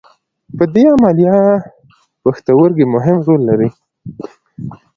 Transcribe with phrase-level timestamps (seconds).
[0.57, 1.39] په دې عملیه
[2.23, 3.69] پښتورګي مهم رول لري.